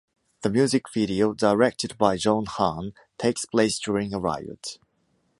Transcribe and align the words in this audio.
The 0.41 0.49
music 0.49 0.91
video, 0.91 1.33
directed 1.35 1.95
by 1.99 2.17
Joe 2.17 2.43
Hahn, 2.43 2.93
takes 3.19 3.45
place 3.45 3.77
during 3.77 4.15
a 4.15 4.19
riot. 4.19 4.79